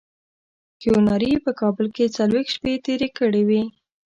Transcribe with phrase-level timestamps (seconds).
[0.81, 3.63] کیوناري په کابل کې څلوېښت شپې تېرې کړې وې.